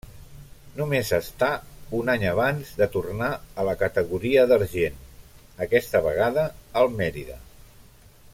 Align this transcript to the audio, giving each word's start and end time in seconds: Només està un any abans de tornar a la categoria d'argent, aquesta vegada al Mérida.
Només 0.77 1.11
està 1.17 1.49
un 1.97 2.09
any 2.13 2.25
abans 2.29 2.71
de 2.79 2.87
tornar 2.97 3.29
a 3.35 3.67
la 3.69 3.77
categoria 3.83 4.47
d'argent, 4.53 4.99
aquesta 5.67 6.03
vegada 6.09 6.49
al 6.83 6.95
Mérida. 7.03 7.39